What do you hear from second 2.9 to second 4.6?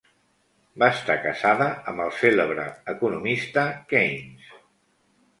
economista Keynes.